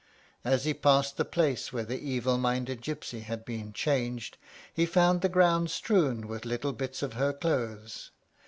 As 0.43 0.65
he 0.65 0.73
passed 0.73 1.17
the 1.17 1.23
place 1.25 1.71
where 1.71 1.83
that 1.83 1.99
evil 1.99 2.39
minded 2.39 2.81
gypsy 2.81 3.21
had 3.21 3.45
been 3.45 3.71
changed, 3.71 4.39
he 4.73 4.87
found 4.87 5.21
the 5.21 5.29
ground 5.29 5.69
strewed 5.69 6.25
with 6.25 6.43
little 6.43 6.73
bits 6.73 7.03
of 7.03 7.13
her 7.13 7.31
clothes. 7.31 8.09